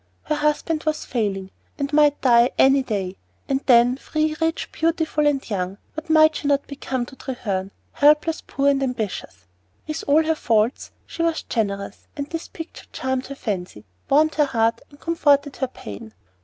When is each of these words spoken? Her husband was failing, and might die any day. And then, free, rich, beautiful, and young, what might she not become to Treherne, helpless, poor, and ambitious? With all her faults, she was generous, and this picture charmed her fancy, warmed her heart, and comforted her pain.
Her 0.23 0.33
husband 0.35 0.83
was 0.85 1.05
failing, 1.05 1.51
and 1.77 1.93
might 1.93 2.19
die 2.21 2.49
any 2.57 2.81
day. 2.81 3.17
And 3.47 3.59
then, 3.67 3.97
free, 3.97 4.35
rich, 4.41 4.71
beautiful, 4.71 5.27
and 5.27 5.47
young, 5.47 5.77
what 5.93 6.09
might 6.09 6.37
she 6.37 6.47
not 6.47 6.65
become 6.65 7.05
to 7.05 7.15
Treherne, 7.15 7.69
helpless, 7.93 8.41
poor, 8.41 8.67
and 8.69 8.81
ambitious? 8.81 9.45
With 9.87 10.03
all 10.07 10.23
her 10.23 10.33
faults, 10.33 10.89
she 11.05 11.21
was 11.21 11.43
generous, 11.43 12.07
and 12.17 12.27
this 12.31 12.47
picture 12.47 12.87
charmed 12.91 13.27
her 13.27 13.35
fancy, 13.35 13.85
warmed 14.09 14.33
her 14.33 14.45
heart, 14.45 14.81
and 14.89 14.99
comforted 14.99 15.57
her 15.57 15.67
pain. 15.67 16.15